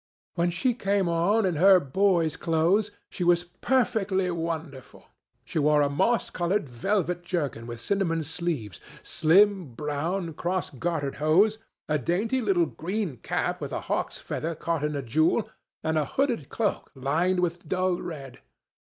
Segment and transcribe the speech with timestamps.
[0.33, 5.05] When she came on in her boy's clothes, she was perfectly wonderful.
[5.45, 11.59] She wore a moss coloured velvet jerkin with cinnamon sleeves, slim, brown, cross gartered hose,
[11.87, 15.47] a dainty little green cap with a hawk's feather caught in a jewel,
[15.83, 18.39] and a hooded cloak lined with dull red.